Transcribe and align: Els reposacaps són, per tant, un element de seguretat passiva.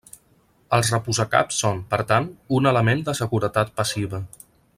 Els 0.77 0.89
reposacaps 0.93 1.59
són, 1.65 1.83
per 1.93 1.99
tant, 2.13 2.25
un 2.61 2.71
element 2.71 3.05
de 3.11 3.17
seguretat 3.21 3.75
passiva. 3.83 4.25